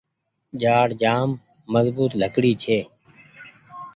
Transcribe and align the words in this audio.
جآڙ 0.61 0.87
جآم 1.01 1.29
مزبوت 1.73 2.11
لڪڙي 2.21 2.53
ڇي۔ 2.63 2.79